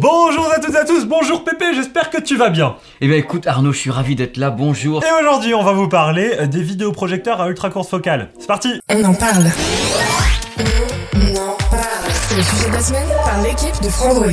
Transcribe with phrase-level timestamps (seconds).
[0.00, 2.76] Bonjour à toutes et à tous, bonjour Pépé, j'espère que tu vas bien.
[3.00, 5.02] Eh bien écoute Arnaud, je suis ravi d'être là, bonjour.
[5.02, 8.30] Et aujourd'hui, on va vous parler des vidéoprojecteurs à ultra courte focale.
[8.38, 9.46] C'est parti On en parle.
[10.56, 12.12] On en parle.
[12.28, 14.30] C'est le sujet de la semaine par l'équipe de Frandroid.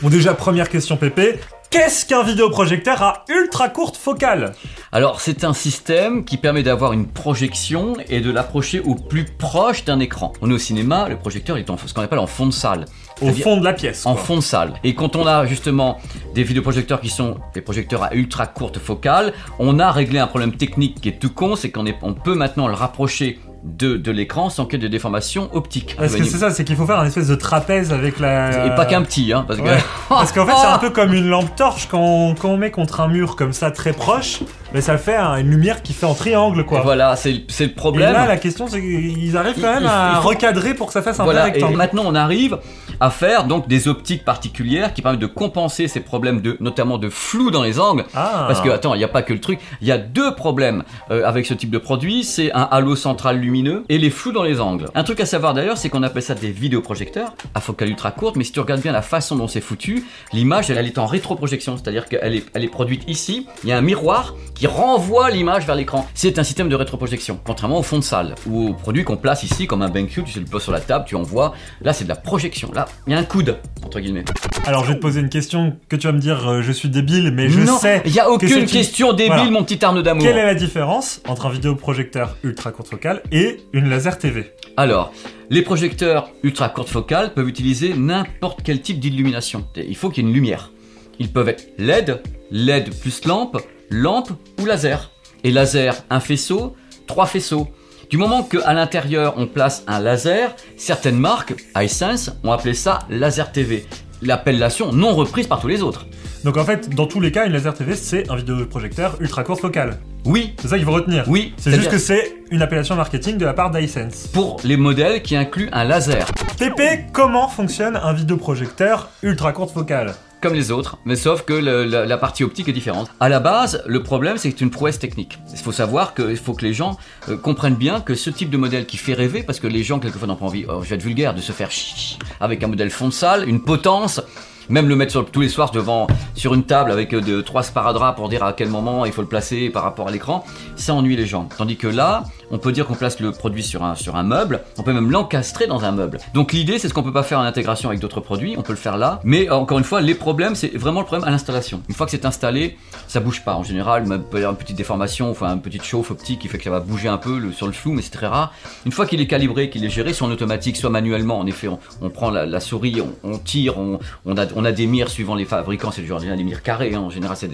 [0.00, 4.52] Bon déjà, première question Pépé, qu'est-ce qu'un vidéoprojecteur à ultra courte focale?
[4.92, 9.84] Alors c'est un système qui permet d'avoir une projection et de l'approcher au plus proche
[9.84, 10.32] d'un écran.
[10.40, 12.84] On est au cinéma, le projecteur est en ce qu'on appelle en fond de salle.
[13.20, 14.06] Au fond de la pièce.
[14.06, 14.22] En quoi.
[14.22, 14.74] fond de salle.
[14.84, 15.98] Et quand on a justement
[16.34, 20.52] des vidéoprojecteurs qui sont des projecteurs à ultra courte focale, on a réglé un problème
[20.52, 24.50] technique qui est tout con, c'est qu'on on peut maintenant le rapprocher de, de l'écran
[24.50, 25.94] sans qu'il y ait de déformation optique.
[25.96, 28.66] Parce que c'est ça, c'est qu'il faut faire un espèce de trapèze avec la...
[28.66, 29.68] Et pas qu'un petit, hein, parce que...
[30.08, 32.70] Parce qu'en fait, c'est un peu comme une lampe torche quand on, quand on met
[32.70, 34.40] contre un mur comme ça très proche,
[34.74, 36.80] mais ça fait un- une lumière qui fait en triangle quoi.
[36.80, 38.12] Et voilà, c'est le- le Et problème.
[38.12, 41.02] là, la question, c'est qu'ils arrivent quand même il- à faut- recadrer pour que ça
[41.02, 41.76] fasse un Voilà, et rectangle.
[41.76, 42.58] maintenant on arrive
[43.00, 47.08] à faire donc des optiques particulières qui permettent de compenser ces problèmes de notamment de
[47.08, 48.04] flou dans les angles.
[48.14, 48.44] Ah.
[48.46, 50.84] Parce que attends, il n'y a pas que le truc, il y a deux problèmes
[51.10, 54.42] euh, avec ce type de produit, c'est un halo central lumineux et les flous dans
[54.42, 54.86] les angles.
[54.94, 58.36] Un truc à savoir d'ailleurs, c'est qu'on appelle ça des vidéoprojecteurs à focale ultra courte,
[58.36, 61.06] mais si tu regardes bien la façon dont c'est foutu, l'image elle, elle est en
[61.06, 65.30] rétroprojection, c'est-à-dire qu'elle est, elle est produite ici, il y a un miroir qui renvoie
[65.30, 66.06] l'image vers l'écran.
[66.14, 69.42] C'est un système de rétroprojection, contrairement au fond de salle ou au produit qu'on place
[69.42, 71.52] ici comme un BenQ, tu le poses sur la table, tu envoies.
[71.80, 72.70] Là, c'est de la projection.
[72.72, 74.24] Là, il y a un coude entre guillemets.
[74.66, 76.88] Alors, je vais te poser une question que tu vas me dire, euh, je suis
[76.88, 78.02] débile, mais je non, sais.
[78.06, 79.50] il y a que aucune une- question débile, Voilà.
[79.50, 80.22] mon petit Arnaud d'amour.
[80.24, 85.12] Quelle est la différence entre un vidéoprojecteur ultra courte focale et une laser TV Alors,
[85.50, 89.66] les projecteurs ultra courte focale peuvent utiliser n'importe quel type d'illumination.
[89.76, 90.70] Il faut qu'il y ait une lumière.
[91.18, 93.58] Ils peuvent être LED, LED plus lampe,
[93.92, 94.30] lampe
[94.60, 95.10] ou laser.
[95.44, 96.74] Et laser, un faisceau,
[97.06, 97.68] trois faisceaux.
[98.10, 103.52] Du moment qu'à l'intérieur on place un laser, certaines marques, iSense, ont appelé ça laser
[103.52, 103.86] TV.
[104.22, 106.06] L'appellation non reprise par tous les autres.
[106.44, 109.60] Donc, en fait, dans tous les cas, une laser TV, c'est un vidéoprojecteur ultra courte
[109.60, 109.98] focale.
[110.24, 111.24] Oui, C'est ça qu'il faut retenir.
[111.28, 114.28] oui, C'est juste que c'est une appellation marketing de la part d'iSense.
[114.32, 116.26] pour les modèles qui incluent un laser.
[116.56, 122.18] TP, comment fonctionne un vidéoprojecteur ultra courte focale comme les autres, mais sauf que la,
[122.18, 123.10] partie optique est différente.
[123.20, 125.38] À la base, le problème, c'est que c'est une prouesse technique.
[125.52, 126.98] Il faut savoir qu'il faut que les gens
[127.28, 130.00] euh, comprennent bien que ce type de modèle qui fait rêver, parce que les gens,
[130.00, 132.66] quelquefois, n'ont pas envie, oh, je vais être vulgaire, de se faire chi avec un
[132.66, 134.20] modèle fond de salle, une potence,
[134.68, 138.16] même le mettre sur, tous les soirs devant, sur une table avec euh, trois sparadraps
[138.16, 140.44] pour dire à quel moment il faut le placer par rapport à l'écran,
[140.76, 141.48] ça ennuie les gens.
[141.56, 144.92] Tandis que là, on peut dire qu'on place le produit sur un, meuble, on peut
[144.92, 146.18] même l'encastrer dans un meuble.
[146.34, 148.72] Donc l'idée, c'est ce qu'on peut pas faire en intégration avec d'autres produits, on peut
[148.72, 151.30] le faire là, mais euh, encore une fois, les problèmes, c'est vraiment le problème à
[151.30, 151.82] l'installation.
[151.88, 152.76] Une fois que c'est installé,
[153.08, 153.56] ça bouge pas.
[153.56, 156.48] En général, il peut y avoir une petite déformation, enfin une petite chauffe optique qui
[156.48, 158.52] fait que ça va bouger un peu sur le flou, mais c'est très rare.
[158.84, 161.68] Une fois qu'il est calibré, qu'il est géré, soit en automatique, soit manuellement, en effet,
[162.00, 166.20] on, prend la, souris, on, tire, on, a, des mires suivant les fabricants, c'est genre
[166.20, 167.00] des mires carrées, hein.
[167.00, 167.50] en général c'est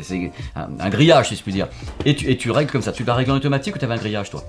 [0.56, 1.68] un grillage si je puis dire.
[2.04, 2.92] Et tu, et tu règles comme ça.
[2.92, 4.42] Tu la règles en automatique ou tu avais un grillage toi?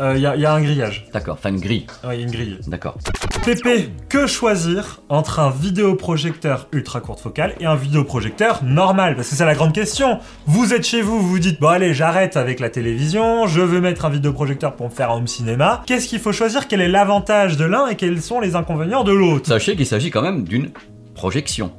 [0.00, 1.06] Il Euh, y, a- y a un grillage.
[1.12, 2.58] D'accord, enfin une grille, Oui, une grille.
[2.66, 2.96] d'accord.
[3.44, 9.14] TP, que choisir entre un vidéoprojecteur ultra courte focale et un vidéoprojecteur normal?
[9.14, 10.18] Parce que c'est la grande question.
[10.46, 13.80] Vous êtes chez vous, vous vous dites, bon allez, j'arrête avec la télévision, je veux
[13.80, 15.82] mettre un vidéoprojecteur pour me faire un home cinéma.
[15.86, 16.66] Qu'est-ce qu'il faut choisir?
[16.66, 19.46] Quel est l'avantage de l'un et quels sont les inconvénients de l'autre?
[19.46, 20.70] Sachez qu'il s'agit quand même d'une
[21.14, 21.70] projection.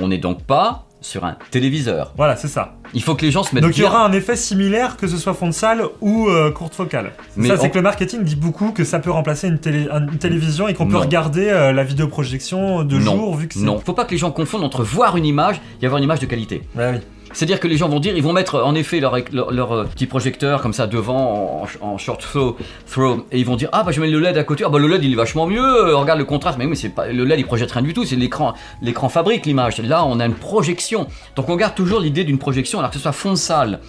[0.00, 2.12] On n'est donc pas sur un téléviseur.
[2.16, 2.74] Voilà, c'est ça.
[2.92, 5.06] Il faut que les gens se mettent Donc il y aura un effet similaire que
[5.06, 7.12] ce soit fond de salle ou euh, courte focale.
[7.36, 9.88] Mais ça, c'est on- que le marketing dit beaucoup que ça peut remplacer une, télé-
[9.90, 13.60] une télévision et qu'on peut regarder euh, la vidéoprojection de non, jour vu que c'est.
[13.60, 13.78] non.
[13.78, 16.26] Faut pas que les gens confondent entre voir une image et avoir une image de
[16.26, 16.62] qualité.
[16.76, 16.98] Ouais, oui.
[17.32, 19.84] C'est-à-dire que les gens vont dire, ils vont mettre en effet leur, leur, leur, euh,
[19.84, 22.56] petit projecteur comme ça devant en, en short throw,
[22.90, 24.78] throw, et ils vont dire ah bah je mets le LED à côté, ah bah
[24.78, 27.24] le LED il est vachement mieux, euh, regarde le contraste, mais oui c'est pas le
[27.24, 29.78] LED il projette rien du tout, c'est l'écran l'écran fabrique l'image.
[29.78, 31.06] Là on a une projection,
[31.36, 33.80] donc on garde toujours l'idée d'une projection, alors que ce soit fond de salle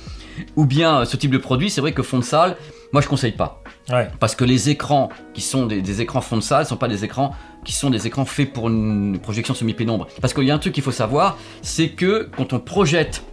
[0.56, 2.58] ou bien euh, ce type de produit, c'est vrai que fond de salle,
[2.92, 3.64] moi je conseille pas.
[3.90, 4.08] Ouais.
[4.20, 7.04] Parce que les écrans qui sont des, des écrans fond de salle sont pas des
[7.04, 7.36] écrans
[7.66, 10.08] qui sont des écrans faits pour une projection semi-pénombre.
[10.20, 13.24] Parce qu'il y a un truc qu'il faut savoir, c'est que quand on projette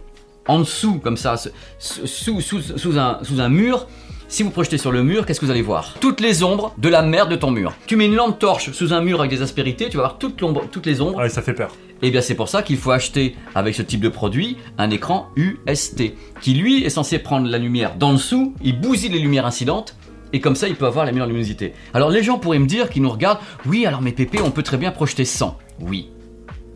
[0.49, 3.87] en dessous, comme ça, sous, sous, sous, sous un, sous un mur,
[4.31, 5.95] Si vous projetez sur le mur, qu'est-ce que vous allez voir?
[5.99, 7.73] Toutes les ombres de la merde de ton mur.
[7.87, 10.39] Tu mets une lampe torche sous un mur avec des aspérités, tu vas voir toute
[10.41, 11.17] l'ombre- toutes les ombres.
[11.17, 11.71] Ouais, ça fait peur.
[12.03, 15.29] Et bien c'est pour ça qu'il faut acheter avec ce type de produit un écran
[15.35, 19.95] UST qui lui est censé prendre la lumière d'en dessous, il bousille les lumières incidentes
[20.31, 21.73] et comme ça il peut avoir la meilleure luminosité.
[21.95, 24.63] Alors les gens pourraient me dire qui nous regardent, oui alors mes pépés on peut
[24.63, 25.57] très bien projeter 100.
[25.79, 26.11] Oui.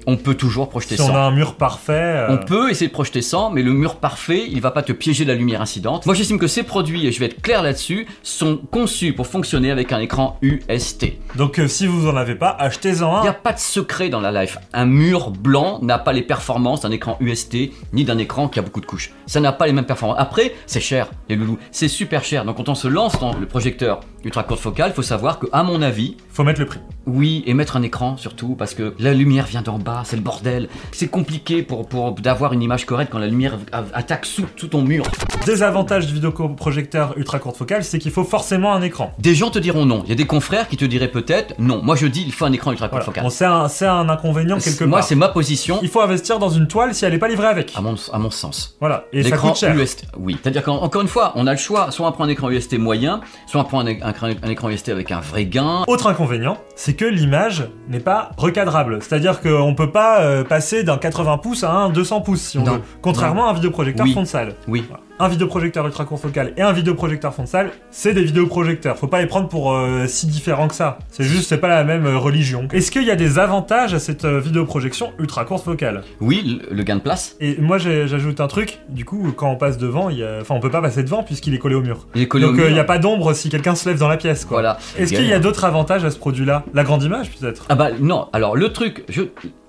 [0.08, 1.16] On peut toujours projeter Si on 100.
[1.16, 1.94] a un mur parfait.
[1.94, 4.92] euh, On peut essayer de projeter 100, mais le mur parfait, il va pas te
[4.92, 6.06] piéger la lumière incidente.
[6.06, 9.72] Moi, j'estime que ces produits, et je vais être clair là-dessus, sont conçus pour fonctionner
[9.72, 11.14] avec un écran UST.
[11.36, 13.34] Donc euh, si vous en avez pas, achetez-en Il n'y a un.
[13.34, 14.58] pas de secret dans la life.
[14.74, 18.62] Un mur blanc n'a pas les performances d'un écran UST, ni d'un écran qui a
[18.62, 19.12] beaucoup de couches.
[19.26, 20.18] Ça n'a pas les mêmes performances.
[20.20, 21.58] Après, c'est cher, les loulous.
[21.72, 22.46] C'est super cher.
[22.46, 25.48] Donc quand on se lance dans le projecteur ultra courte focale, il faut savoir que,
[25.52, 26.80] à mon avis, Faut mettre le prix.
[27.06, 30.22] oui, et mettre un écran surtout, parce que la lumière vient d'en bas, c'est le
[30.22, 30.70] bordel.
[30.92, 33.58] C'est compliqué pour, pour d'avoir une image correcte quand la lumière
[33.94, 35.04] attaque sous, sous ton mur.
[35.46, 39.14] Désavantage du vidéoprojecteur ultra courte focale, c'est qu'il faut forcément un écran.
[39.20, 40.02] Des gens te diront non.
[40.06, 41.82] Il y a des confrères qui te diraient peut-être non.
[41.84, 43.06] Moi je dis il faut un écran ultra courte Voilà.
[43.06, 43.24] focale.
[43.24, 45.08] Bon, c'est un, c'est un inconvénient quelque Moi part.
[45.08, 47.74] c'est ma position, Il faut investir dans une toile si elle est pas livrée avec.
[47.76, 48.78] à mon, à mon sens.
[48.80, 49.06] Voilà.
[49.12, 49.76] Et ça L'écran coûte cher.
[49.76, 50.38] UST, oui.
[50.42, 51.92] C'est-à-dire qu'encore une fois, on a le choix.
[51.92, 54.90] Soit on prend un écran UST moyen, soit on prend un, un- un écran UST
[54.90, 55.84] avec un vrai gain.
[55.88, 59.00] Autre inconvénient, c'est que l'image n'est pas recadrable.
[59.02, 62.64] C'est-à-dire qu'on peut pas euh, passer d'un 80 pouces à un 200 pouces si on
[62.64, 62.74] Non.
[62.74, 62.82] veut.
[63.02, 64.14] Contrairement à un vidéoprojecteur Oui.
[64.14, 64.56] fond de salle.
[64.68, 64.84] Oui.
[64.88, 65.04] Voilà.
[65.24, 68.98] Un vidéoprojecteur ultra court focal et un vidéoprojecteur fond de salle, c'est des vidéoprojecteurs.
[68.98, 71.00] Faut pas les prendre pour euh, si différents que ça.
[71.12, 72.68] C'est juste, c'est pas la même euh, religion.
[72.74, 76.84] Est-ce qu'il y a des avantages à cette euh, vidéoprojection ultra courte focale Oui, le,
[76.84, 77.38] gain de place.
[77.40, 78.80] Et moi, j'ajoute un truc.
[78.90, 80.40] Du coup, quand on passe devant, il y a...
[80.42, 82.06] enfin, on peut pas passer devant puisqu'il est collé au mur.
[82.16, 84.18] Il est collé Donc, il n'y a pas d'ombre si quelqu'un se lève dans la
[84.18, 84.56] pièce, quoi.
[84.56, 84.78] Voilà.
[85.00, 86.66] Est-ce qu'il y a d'autres avantages à ce produit-là?
[86.74, 87.64] La grande image, peut-être?
[87.70, 89.22] Ah bah non, alors le truc, je...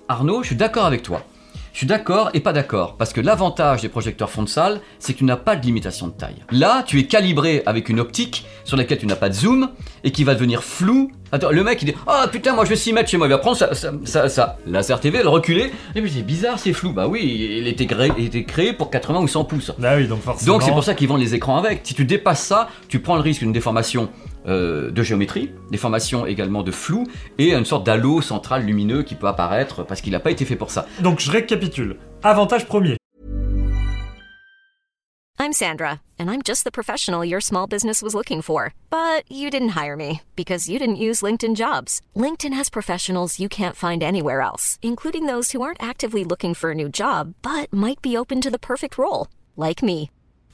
[0.09, 1.23] Arnaud, je suis d'accord avec toi.
[1.75, 5.11] Je suis d'accord et pas d'accord, parce que l'avantage des projecteurs fond de salle, c'est
[5.11, 6.41] que tu n'as pas de limitation de taille.
[6.49, 9.69] Là, tu es calibré avec une optique sur laquelle tu n'as pas de zoom
[10.05, 11.11] et qui va devenir flou.
[11.33, 13.31] Attends, le mec il dit Ah putain, moi je vais 6 mètres chez moi, il
[13.31, 14.57] va prendre ça, ça, ça, ça.
[14.65, 16.93] laser TV, le reculer, et puis c'est bizarre, c'est flou.
[16.93, 19.73] Bah oui, il était, créé, il était créé pour 80 ou 100 pouces.
[19.83, 20.53] Ah oui, donc forcément.
[20.53, 21.81] Donc c'est pour ça qu'ils vendent les écrans avec.
[21.83, 24.07] Si tu dépasses ça, tu prends le risque d'une déformation
[24.47, 27.05] euh, de géométrie, déformation également de flou
[27.37, 30.55] et une sorte d'halo central lumineux qui peut apparaître parce qu'il n'a pas été fait
[30.55, 30.87] pour ça.
[31.01, 31.97] Donc je récapitule.
[32.23, 32.97] Avantage premier.
[35.37, 38.73] I'm Sandra, and I'm just the professional your small business was looking for.
[38.89, 42.01] But you didn't hire me because you didn't use LinkedIn jobs.
[42.15, 46.71] LinkedIn has professionals you can't find anywhere else, including those who aren't actively looking for
[46.71, 50.09] a new job but might be open to the perfect role, like me.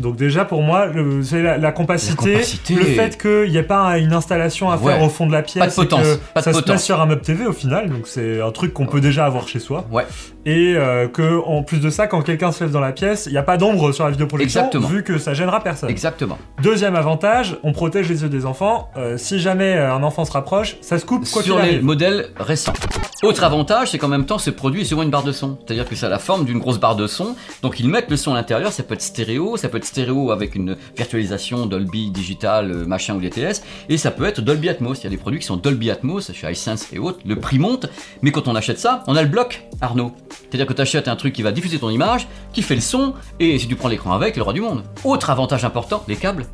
[0.00, 2.74] Donc déjà pour moi, le- c'est la, la compacité, La compacité.
[2.74, 5.58] le fait qu'il n'y ait pas une installation à faire au fond de la pièce,
[5.58, 6.72] Pas de potence, et que pas de ça se potence.
[6.76, 9.46] passe sur un meuble TV au final, donc c'est un truc qu'on peut déjà avoir
[9.46, 9.84] chez soi.
[9.92, 10.06] Ouais.
[10.46, 13.32] Et euh, que en plus de ça, quand quelqu'un se lève dans la pièce, il
[13.32, 14.88] n'y a pas d'ombre sur la vidéoprojection, Exactement.
[14.88, 15.90] vu que ça gênera personne.
[15.90, 16.38] Exactement.
[16.62, 18.88] Deuxième avantage, on protège les yeux des enfants.
[18.96, 21.84] Euh, si jamais euh, un enfant se rapproche, ça se coupe quoi Sur les arrive.
[21.84, 22.72] modèles récents.
[23.22, 25.58] Autre avantage, c'est qu'en même temps, ce produit est souvent une barre de son.
[25.66, 27.36] C'est-à-dire que ça a la forme d'une grosse barre de son.
[27.62, 28.72] Donc ils mettent le son à l'intérieur.
[28.72, 33.14] Ça peut être stéréo, ça peut être stéréo avec une virtualisation Dolby Digital, euh, machin
[33.14, 33.62] ou DTS.
[33.88, 35.00] Et ça peut être Dolby Atmos.
[35.00, 37.18] Il y a des produits qui sont Dolby Atmos chez iSense et autres.
[37.24, 37.86] Le prix monte.
[38.22, 40.12] Mais quand on achète ça, on a le bloc, Arnaud.
[40.30, 43.14] C'est-à-dire que tu achètes un truc qui va diffuser ton image, qui fait le son.
[43.38, 44.82] Et si tu prends l'écran avec, le roi du monde.
[45.04, 46.46] Autre avantage important, les câbles.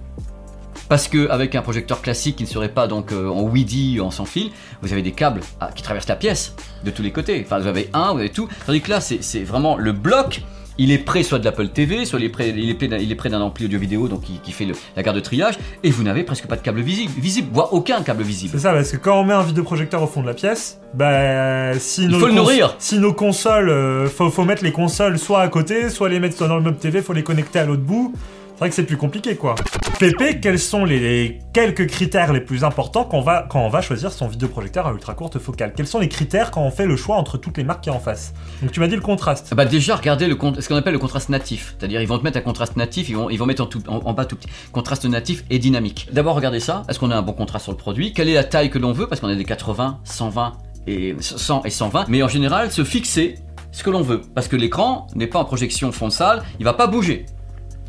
[0.88, 4.11] Parce que avec un projecteur classique qui ne serait pas donc euh, en WIDI en
[4.11, 4.50] sans fil,
[4.83, 7.43] vous avez des câbles ah, qui traversent la pièce de tous les côtés.
[7.45, 8.49] Enfin, vous avez un, vous avez tout.
[8.66, 10.43] Tandis que là, c'est vraiment le bloc.
[10.78, 12.99] Il est près soit de l'Apple TV, soit il est près, il est près d'un-
[12.99, 16.23] il ampli audio-vidéo, donc qui, qui fait le- la garde de triage, et vous n'avez
[16.23, 18.52] presque pas de câble visible, visible, voire aucun câble visible.
[18.54, 21.78] C'est ça, parce que quand on met un vidéoprojecteur au fond de la pièce, bah
[21.78, 22.75] si nos faut le nourrir.
[22.78, 26.37] Si nos consoles, euh, faut, faut mettre les consoles soit à côté, soit les mettre
[26.37, 28.14] soit dans le meuble TV, faut les connecter à l'autre bout.
[28.56, 29.54] C'est vrai que c'est plus compliqué, quoi.
[30.00, 34.86] Pépé, quels sont les, quelques critères les plus importants quand on, va, choisir son vidéoprojecteur
[34.86, 35.75] à ultra courte focale?
[35.76, 38.00] Quels sont les critères quand on fait le choix entre toutes les marques qui en
[38.00, 38.32] face?
[38.62, 39.52] Donc tu m'as dit le contraste.
[39.54, 41.75] Bah déjà, regardez le ce qu'on appelle le contraste natif.
[41.78, 43.82] C'est-à-dire, ils vont te mettre un contraste natif, ils vont, ils vont mettre en, tout-
[43.88, 44.48] en- bas tout petit.
[44.72, 46.08] Contraste natif et dynamique.
[46.12, 46.82] D'abord, regardez ça.
[46.88, 48.14] Est-ce qu'on a un bon contraste sur le produit?
[48.14, 49.06] Quelle est la taille que l'on veut?
[49.06, 50.52] Parce qu'on a des 80, 120
[50.86, 52.06] et 100 et 120.
[52.08, 53.34] Mais en général, se fixer
[53.70, 54.22] ce que l'on veut.
[54.34, 57.26] Parce que l'écran n'est pas en projection salle, il va pas bouger.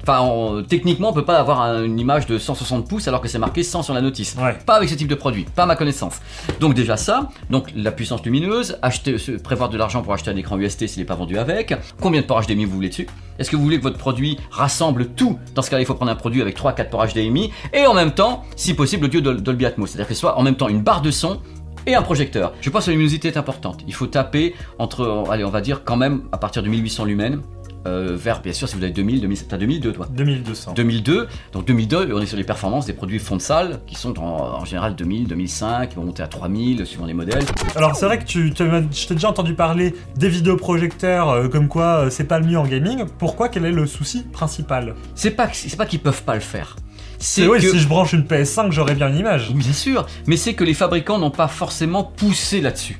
[0.10, 3.28] Enfin, on- techniquement, on peut pas avoir un- une image de 160 pouces alors que
[3.28, 4.38] c'est marqué 100 sur la notice.
[4.42, 4.56] Ouais.
[4.66, 6.22] Pas avec ce type de produit, pas à ma connaissance.
[6.62, 10.36] Donc déjà ça, donc la puissance lumineuse, acheter, se- prévoir de l'argent pour acheter un
[10.38, 11.74] écran UST s'il n'est pas vendu avec.
[12.00, 13.08] Combien de ports HDMI vous voulez dessus?
[13.38, 15.38] Est-ce que vous voulez que votre produit rassemble tout?
[15.56, 18.12] Dans ce cas-là, il faut prendre un produit avec 3-4 ports HDMI et en même
[18.12, 19.90] temps, si possible, l'audio Dol- Dolby Atmos.
[19.90, 21.42] C'est-à-dire que ce soit en même temps une barre de son
[21.86, 22.54] et un projecteur.
[22.62, 23.82] Je pense que la luminosité est importante.
[23.88, 27.40] Il faut taper entre, allez, on va dire quand même à partir de 1800 lumens.
[27.88, 30.74] Euh, vers, bien sûr, si vous avez 2000, 2000 t'as 2002 toi 2200.
[30.74, 34.20] 2002, donc 2002, on est sur les performances des produits fond de salle qui sont
[34.20, 37.44] en, en général 2000, 2005, ils vont monter à 3000 suivant les modèles.
[37.76, 41.68] Alors c'est vrai que tu, tu je t'ai déjà entendu parler des vidéoprojecteurs euh, comme
[41.68, 43.06] quoi euh, c'est pas le mieux en gaming.
[43.18, 43.50] Pourquoi?
[43.50, 44.96] Quel est le souci principal?
[45.16, 46.76] C'est pas, pas qu'ils peuvent pas le faire.
[47.20, 49.52] C'est oui, que, si je branche une PS5, j'aurais bien une image.
[49.52, 53.00] bien sûr, mais c'est que les fabricants n'ont pas forcément poussé là-dessus.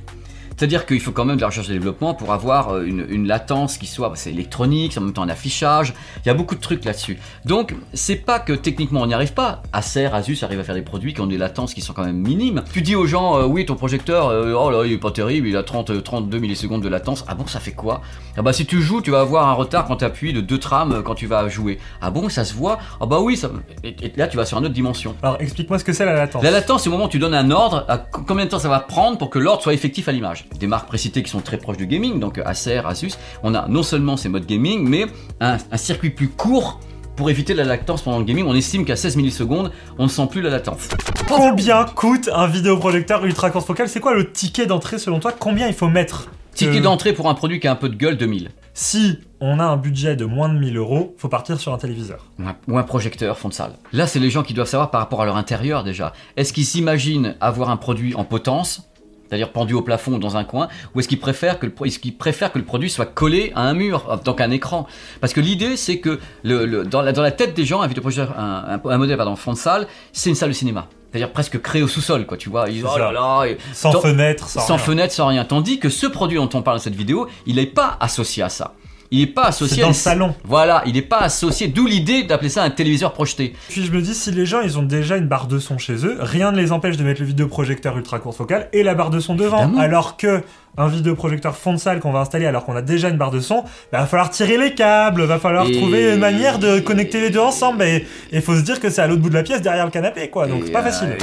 [0.58, 3.28] C'est-à-dire qu'il faut quand même de la recherche et développement pour avoir euh, une, une
[3.28, 5.94] latence qui soit, c'est électronique, c'est en même temps un affichage,
[6.26, 7.20] il y a beaucoup de trucs là-dessus.
[7.46, 9.62] Donc, c'est pas que techniquement on n'y arrive pas.
[9.72, 12.18] Acer, Asus arrive à faire des produits qui ont des latences qui sont quand même
[12.18, 12.64] minimes.
[12.74, 15.48] Tu dis aux gens, euh, oui, ton projecteur, euh, oh là, il est pas terrible,
[15.48, 17.24] il a 30, euh, 32 millisecondes de latence.
[17.28, 18.02] Ah bon, ça fait quoi?
[18.36, 20.58] Ah bah, si tu joues, tu vas avoir un retard quand tu appuies de 2
[20.58, 21.78] trames euh, quand tu vas jouer.
[22.02, 22.80] Ah bon, ça se voit?
[23.00, 23.52] Ah bah oui, ça...
[23.84, 25.16] et, et là, tu vas sur une autre dimension.
[25.22, 26.42] Alors explique-moi ce que c'est la latence.
[26.44, 28.60] La latence, c'est au moment où tu donnes un ordre, à co- combien de temps
[28.60, 30.47] ça va prendre pour que l'ordre soit effectif à l'image?
[30.60, 33.12] Des marques précitées qui sont très proches du gaming, donc Acer, Asus,
[33.44, 35.06] on a non seulement ces modes gaming, mais
[35.40, 36.80] un, un circuit plus court
[37.16, 38.46] pour éviter la latence pendant le gaming.
[38.48, 40.90] On estime qu'à 16 millisecondes, on ne sent plus la latence.
[41.28, 43.90] Combien coûte un vidéoprojecteur ultra courte focale?
[43.90, 45.32] C'est quoi le ticket d'entrée selon toi?
[45.38, 46.30] Combien il faut mettre?
[46.54, 48.50] Ticket que- d'entrée pour un produit qui a un peu de gueule, 2000.
[48.74, 52.26] Si on a un budget de moins de 1000 euros, faut partir sur un téléviseur.
[52.40, 53.74] Ou un, ou un projecteur fond de salle.
[53.94, 56.14] Là, c'est les gens qui doivent savoir par rapport à leur intérieur déjà.
[56.36, 58.87] Est-ce qu'ils s'imaginent avoir un produit en potence?
[59.28, 62.00] C'est-à-dire pendu au plafond ou dans un coin, ou est-ce qu'ils préfèrent que le, est-ce
[62.00, 64.88] qu'ils préfèrent que le produit soit collé à un mur, donc un écran?
[65.22, 67.88] Parce que l'idée, c'est que le, le- dans, la, dans la tête des gens, un
[67.88, 70.88] vidéoprojecteur, un, un, un modèle pardon, fond de salle, c'est une salle de cinéma.
[71.12, 72.70] C'est-à-dire presque créé au sous-sol, quoi, tu vois.
[72.70, 74.84] Ils, oh là là, et- Sans Tant- fenêtre, sans, sans rien.
[74.84, 75.46] fenêtre, sans rien.
[75.46, 78.50] Tandis que ce produit dont on parle dans cette vidéo, il n'est pas associé à
[78.50, 78.74] ça.
[79.12, 80.36] Il n'est pas associé C'est dans le salon.
[80.44, 83.54] Voilà, il n'est pas associé, d'où l'idée d'appeler ça un téléviseur projeté.
[83.70, 86.06] Puis je me dis, si les gens ils ont déjà une barre de son chez
[86.06, 89.10] eux, rien ne les empêche de mettre le vidéoprojecteur ultra courte focale et la barre
[89.10, 89.60] de son devant.
[89.64, 89.80] Évidemment.
[89.82, 90.44] Alors que
[90.80, 93.40] un vidéoprojecteur fond de salle qu'on va installer alors qu'on a déjà une barre de
[93.40, 97.20] son, bah, va falloir tirer les câbles, va falloir Et- trouver une manière de connecter
[97.20, 97.82] les deux ensemble.
[97.84, 99.92] Et il faut se dire que c'est à l'autre bout de la pièce derrière le
[99.92, 100.46] canapé, quoi.
[100.48, 101.18] Donc c'est pas euh, facile.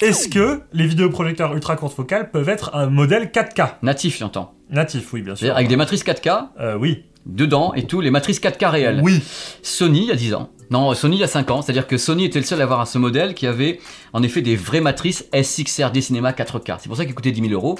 [0.00, 4.54] Est-ce que les vidéoprojecteurs ultra courte focale peuvent être un modèle 4K Natif, j'entends.
[4.70, 5.52] Natif, oui, bien sûr.
[5.56, 7.04] Avec des matrices 4K Euh, oui.
[7.26, 9.00] Dedans et tout, les matrices 4K réelles.
[9.02, 9.22] Oui.
[9.62, 10.50] Sony il y a 10 ans.
[10.70, 11.62] Non, Sony il y a 5 ans.
[11.62, 13.80] C'est-à-dire que Sony était le seul à avoir ce modèle qui avait
[14.12, 16.78] en effet des vraies matrices SXRD Cinema 4K.
[16.80, 17.78] C'est pour ça qu'il coûtait 10 000 euros.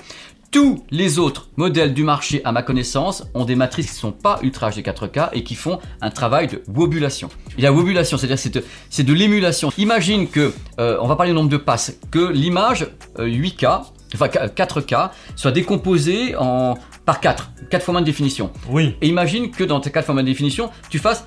[0.51, 4.13] Tous les autres modèles du marché, à ma connaissance, ont des matrices qui ne sont
[4.13, 7.29] pas Ultra HD 4K et qui font un travail de wobulation.
[7.57, 9.71] Et la wobulation, c'est-à-dire c'est de, c'est de l'émulation.
[9.79, 12.89] Imagine que, euh, on va parler du nombre de passes, que l'image
[13.21, 16.75] euh, 8K, enfin 4K, soit décomposée en
[17.07, 18.51] par 4, 4 fois moins de définition.
[18.69, 18.95] Oui.
[19.01, 21.25] Et imagine que dans tes 4 formats de définition, tu fasses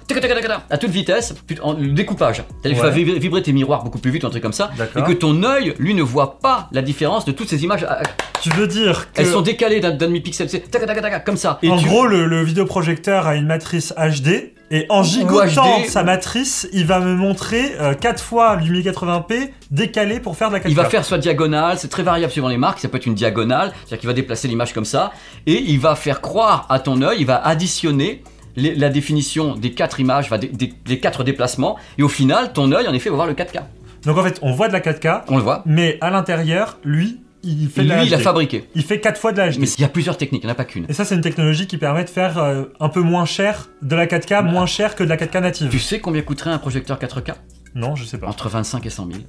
[0.69, 2.37] à toute vitesse, en- découpage.
[2.61, 2.93] C'est-à-dire que Ouais.
[2.93, 4.71] tu vas vibrer, tes miroirs beaucoup plus vite, un truc comme ça.
[4.95, 7.85] Et que ton œil, lui, ne voit pas la différence de toutes ces images.
[7.89, 8.01] Ah,
[8.41, 11.37] Tu veux dire que Elles sont décalées d'un demi-pixel, c'est tac, tac, tac, tac, comme
[11.37, 11.59] ça.
[11.63, 15.85] Et en tu- gros, le, le vidéoprojecteur a une matrice HD et en gigotant HD.
[15.87, 20.59] sa matrice, il va me montrer 4 fois du 1080p décalé pour faire de la
[20.59, 20.69] 4K.
[20.69, 23.13] il va faire soit diagonale, c'est très variable suivant les marques, ça peut être une
[23.15, 25.11] diagonale, c'est-à-dire qu'il va déplacer l'image comme ça,
[25.45, 28.23] et il va faire croire à ton œil, il va additionner
[28.55, 32.53] les- la définition des quatre images, va des, des- des quatre déplacements, et au final,
[32.53, 33.61] ton œil, en effet, va voir le 4K.
[34.05, 35.61] Donc en fait, on voit de la 4K, On le voit.
[35.65, 38.69] mais à l'intérieur, lui, il fait Lui, il a fabriqué.
[38.75, 39.59] Il fait 4 fois de la HD.
[39.59, 40.85] Mais il y a plusieurs techniques, il n'y en a pas qu'une.
[40.89, 43.95] Et ça, c'est une technologie qui permet de faire euh, un peu moins cher de
[43.95, 45.69] la 4K, moins cher que de la 4K native.
[45.69, 47.33] Tu sais combien coûterait un projecteur 4K
[47.75, 48.27] Non, je sais pas.
[48.27, 49.19] Entre 25 et 100 000.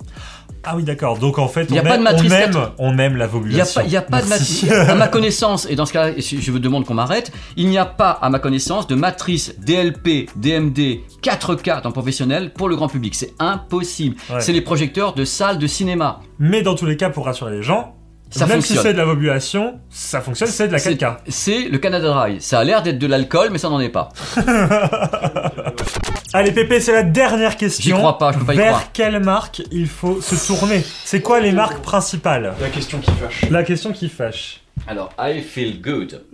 [0.66, 1.18] Ah oui, d'accord.
[1.18, 2.74] Donc en fait, y a on, pas aime, de matrice on, aime, 4.
[2.78, 4.70] on aime la Il n'y a pas, il y a pas de matrice.
[4.70, 7.84] À ma connaissance, et dans ce cas, je vous demande qu'on m'arrête, il n'y a
[7.84, 12.88] pas, à ma connaissance, de matrice DLP, DMD 4K dans le professionnel pour le grand
[12.88, 13.14] public.
[13.14, 14.16] C'est impossible.
[14.30, 14.40] Ouais.
[14.40, 16.20] C'est les projecteurs de salles de cinéma.
[16.38, 17.94] Mais dans tous les cas, pour rassurer les gens,
[18.38, 18.76] Ça même fonctionne.
[18.78, 21.16] si c'est de la vobulation, ça fonctionne, c'est de la C'est- 4K.
[21.28, 22.40] C'est le Canada Dry.
[22.40, 24.08] Ça a l'air d'être de l'alcool, mais ça n'en est pas.
[26.32, 27.94] Allez Pépé, c'est la dernière question.
[27.96, 28.92] J'y crois pas, je peux pas y Vers croire.
[28.92, 33.44] quelle marque il faut se tourner C'est quoi les marques principales La question qui fâche.
[33.50, 34.60] La question qui fâche.
[34.88, 36.24] Alors, I feel good.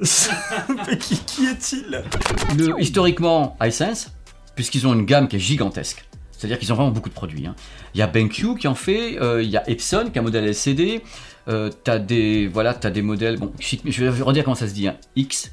[0.88, 2.02] Mais qui, qui est-il
[2.56, 4.10] Le- historiquement, iSense,
[4.56, 6.04] puisqu'ils ont une gamme qui est gigantesque.
[6.40, 7.46] C'est-à-dire qu'ils ont vraiment beaucoup de produits.
[7.46, 7.54] hein.
[7.94, 10.24] Il y a BenQ qui en fait, euh, il y a Epson qui a un
[10.24, 11.02] modèle LCD.
[11.48, 13.36] Euh, t'as des voilà, des modèles.
[13.38, 14.88] Bon, je vais redire comment ça se dit.
[14.88, 14.96] hein.
[15.16, 15.52] X.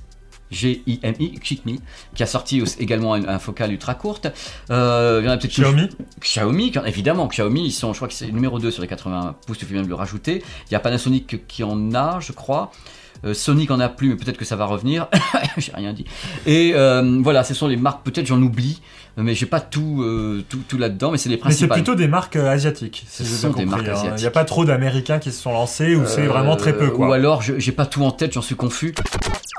[0.49, 1.81] G-I-M-I, Xiaomi,
[2.15, 4.27] qui a sorti également un, un focal ultra courte.
[4.71, 5.89] Euh, il y en a peut-être Xiaomi
[6.21, 9.57] Xiaomi, évidemment, Xiaomi, ils sont, je crois que c'est numéro 2 sur les 80 pouces,
[9.57, 10.41] tu bien de le rajouter.
[10.69, 12.71] Il y a Panasonic qui en a, je crois.
[13.25, 15.07] Euh, Sonic en a plus, mais peut-être que ça va revenir.
[15.57, 16.05] j'ai rien dit.
[16.45, 18.81] Et euh, voilà, ce sont les marques, peut-être j'en oublie,
[19.17, 21.77] mais j'ai pas tout, euh, tout, tout là-dedans, mais c'est les Mais c'est principales.
[21.77, 23.05] plutôt des marques asiatiques.
[23.09, 23.85] Si Ce sont des marques hein.
[23.87, 24.19] Il asiatiques.
[24.21, 27.09] n'y a pas trop d'Américains qui se sont lancés ou c'est vraiment très peu quoi.
[27.09, 28.93] Ou alors, j'ai pas tout en tête, j'en suis confus.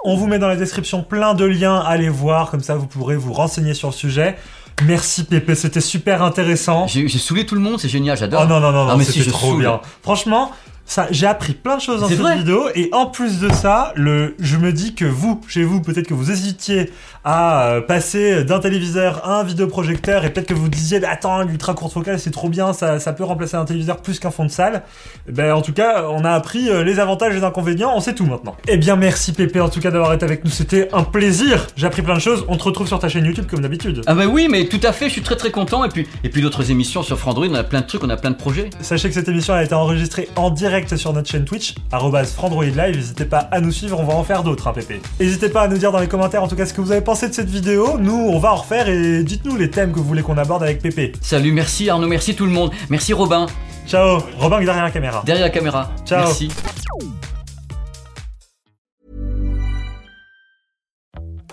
[0.04, 3.16] On vous met dans la description plein de liens, allez voir, comme ça vous pourrez
[3.16, 4.36] vous renseigner sur le sujet.
[4.84, 6.86] Merci Pépé, c'était super intéressant.
[6.86, 8.42] J'ai saoulé tout le monde, c'est génial, j'adore.
[8.44, 9.60] Oh non, non, non, Ah, non mais c'était trop saoule.
[9.62, 9.80] bien.
[10.02, 10.52] Franchement,
[10.88, 12.38] ça, j'ai appris plein de choses dans cette vrai.
[12.38, 16.06] vidéo et en plus de ça, le, je me dis que vous, chez vous, peut-être
[16.06, 16.90] que vous hésitiez
[17.24, 21.42] à euh, passer d'un téléviseur à un vidéoprojecteur et peut-être que vous disiez, bah, attends,
[21.42, 24.46] l'ultra courte focale c'est trop bien, ça, ça peut remplacer un téléviseur plus qu'un fond
[24.46, 24.82] de salle.
[25.28, 28.00] Eh Ben, en tout cas, on a appris euh, les avantages et les inconvénients, on
[28.00, 28.56] sait tout maintenant.
[28.66, 31.66] Eh bien, merci Pépé en tout cas d'avoir été avec nous, c'était un plaisir.
[31.76, 34.00] J'ai appris plein de choses, on te retrouve sur ta chaîne YouTube comme d'habitude.
[34.06, 35.84] Ah bah oui, mais tout à fait, je suis très très content.
[35.84, 38.16] Et puis, et puis d'autres émissions sur Frandroid, on a plein de trucs, on a
[38.16, 38.70] plein de projets.
[38.80, 42.64] Sachez que cette émission a été enregistrée en direct sur notre chaîne Twitch, arrobase frandroid
[42.64, 42.94] live.
[42.96, 45.00] N'hésitez pas à nous suivre, on va en faire d'autres, hein, Pépé.
[45.18, 47.00] N'hésitez pas à nous dire dans les commentaires en tout cas ce que vous avez
[47.00, 47.98] pensé de cette vidéo.
[47.98, 50.80] Nous, on va en refaire et dites-nous les thèmes que vous voulez qu'on aborde avec
[50.80, 51.12] Pépé.
[51.20, 52.70] Salut, merci Arnaud, merci tout le monde.
[52.90, 53.46] Merci Robin,
[53.86, 55.22] Ciao, Robin derrière la caméra.
[55.24, 55.90] derrière la caméra.
[56.06, 56.24] Ciao.
[56.26, 56.50] Merci.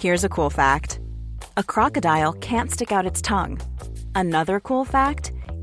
[0.01, 0.99] Here's a cool fact
[1.57, 3.59] a crocodile can't stick out its tongue.
[4.13, 5.31] Another cool fact